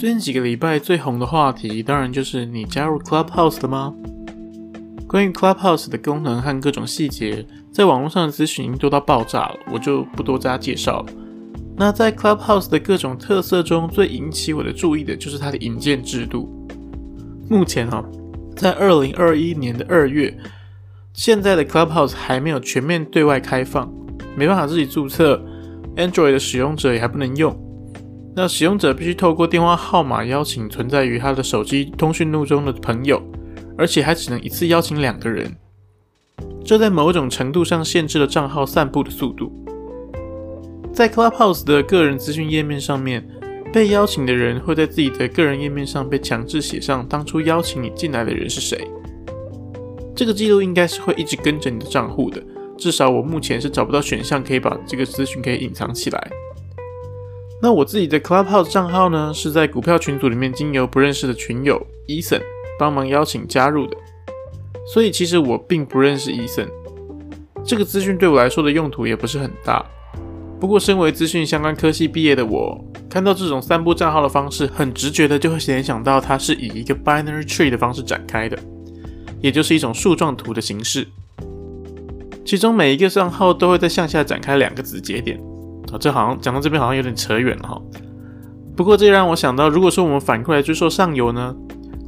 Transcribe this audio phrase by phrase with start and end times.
[0.00, 3.94] 最近几个礼拜最红的话题，当然就是你加入 Clubhouse 了吗？
[5.06, 11.12] 关于 Clubhouse 的功能和各种细节，在网络上的咨询多到爆炸了，我就不多加介绍了。
[11.76, 16.48] 那在 Clubhouse 的各种特色中，最引起我的注意的就是它的引荐制度。
[17.50, 18.02] 目前哈，
[18.56, 20.34] 在二零二一年的二月，
[21.12, 23.92] 现在的 Clubhouse 还没有全面对外开放，
[24.34, 25.44] 没办法自己注册
[25.96, 27.54] ，Android 的使用者也还不能用。
[28.34, 33.20] 那使用者必须透过电话号码邀请存在于他的手机通讯录中的朋友，
[33.76, 35.54] 而且还只能一次邀请两个人。
[36.64, 39.52] 这在某种程度上限制了账号散布的速度。
[40.92, 43.26] 在 Clubhouse 的个人资讯页面上面，
[43.72, 48.86] 被邀请的人会在自己的个人页面上被强制写上当初邀请你进来的人是谁。
[50.14, 52.42] 这个记录应该是会一直跟着你的账户的，
[52.76, 56.30] 至少我目前是找不到选项可以把这个资讯可以隐藏起来。
[57.62, 62.40] 那我自己的 Clubhouse 账号呢，是在股票群组里面经由不认识的群友 Ethan
[62.78, 63.96] 帮忙邀请加入的，
[64.92, 66.68] 所以其实我并不认识 Ethan。
[67.62, 69.84] 这个资讯对我来说的用途也不是很大。
[70.58, 78.58] 不过，身为资讯相关科系毕业的我，看到这种散布账号的方式，很直觉的就会联想到它是以一个 binary tree 的方式展开的，
[79.40, 81.06] 也就是一种树状图的形式。
[82.44, 85.38] 其中每一个账号都会在向下展开两个子节点。
[85.92, 87.80] 啊、这好像讲到这边好像有点扯远了哈。
[88.76, 91.54] 不过这也让我想到，如果说我们反过来追溯上游呢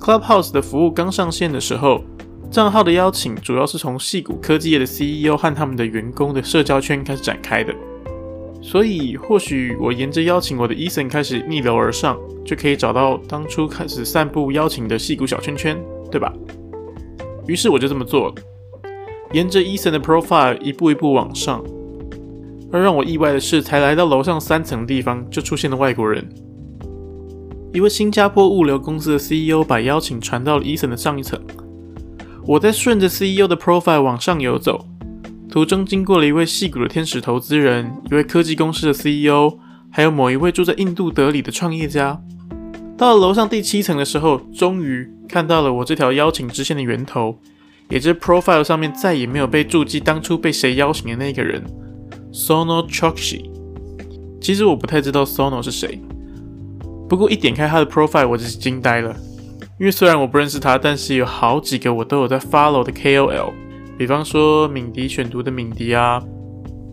[0.00, 2.02] ，Clubhouse 的服务刚上线的时候，
[2.50, 7.74] 账号的邀请主要是从矽谷科技业的 CEO 和他们的员工的社交圈开始展开的。
[8.62, 15.76] 所以，或许我沿着邀请我的 Ethan 开始逆流而上，就可以找到当初开始散布邀请的戏骨小圈圈，
[16.10, 16.32] 对吧？
[17.48, 18.34] 于是我就这么做了，
[19.32, 21.60] 沿着 Ethan 的 profile 一步一步往上。
[22.72, 26.26] 而让我意外的是，才来到楼上三层的地方，就出现了外国人。
[27.74, 31.40] 一位新加坡物流公司的 CEO 把邀请传到了 Ethan 的上一层。
[32.46, 34.86] 我在顺着 CEO 的 profile 往上游走。
[35.50, 39.58] 途中经过了一位矽谷的天使投资人，一位科技公司的 CEO，
[39.90, 42.18] 还有某一位住在印度德里的创业家。
[42.96, 47.38] 到了楼上第七层的时候，终于看到了我这条邀请支线的源头，
[47.90, 51.62] 也就是 profile 上面再也没有被注记当初被谁邀请的那个人
[52.32, 53.50] Sono Chokshi。
[54.40, 56.00] 其实我不太知道 Sono 是谁，
[57.08, 59.14] 不过一点开他的 profile 我就是惊呆了，
[59.78, 63.52] 因为虽然我不认识他，但是有好几个我都有在 follow 的 KOL。
[63.98, 66.20] 比方说，敏迪选读的敏迪啊，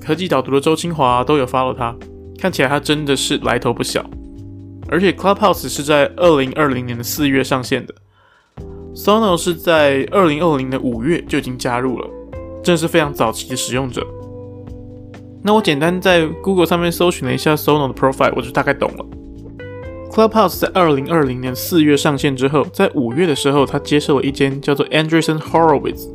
[0.00, 1.94] 科技导读的周清华、都有 follow 他，
[2.38, 4.02] 看起来他真的是来头不小。
[4.88, 7.94] 而且 Clubhouse 是在二零二零年的四月上线的
[8.94, 12.08] ，Sono 是在二零二零的五月就已经加入了，
[12.62, 14.06] 真的是非常早期的使用者。
[15.46, 19.04] 那我简单在 Google 上面搜寻了一下 Sono 的 profile，我就大概懂了。
[20.10, 26.08] Clubhouse 在二零二零年四月上线之后，在五月的时候，他接受了一间叫做 Anderson Horowitz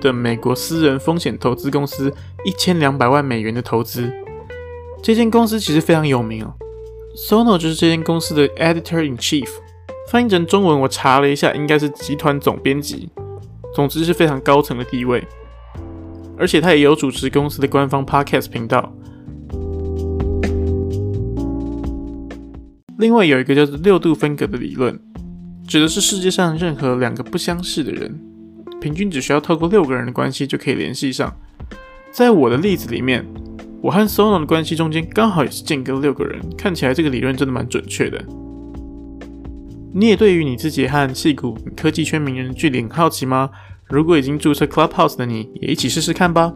[0.00, 2.14] 的美国私人风险投资公司
[2.44, 4.08] 一千两百万美元的投资，
[5.02, 6.54] 这间公司其实非常有名哦。
[7.16, 9.48] Sono 就是这间公司的 Editor in Chief，
[10.12, 13.08] 翻译成中文我查了一下，应该是集团总编辑。
[13.74, 15.26] 总之是非常高层的地位，
[16.38, 18.92] 而且他也有主持公司的官方 Podcast 频道。
[22.98, 24.98] 另外有一个叫做六度分隔的理论，
[25.66, 28.18] 指的是世界上任何两个不相识的人。
[28.80, 31.34] 平均只需要透过六个人的关系就可以联系上。
[32.10, 33.26] 在我的例子里面，
[33.82, 38.22] 我和 Sono 的关系中间刚好也是间隔六个人，看起来这个理论真的蛮准确的。
[39.92, 43.50] 你也对于你自己和矽谷科技圈名人的距离很好奇吗？
[43.88, 46.52] 如果已经注册 Clubhouse 的你，也一起试试看吧。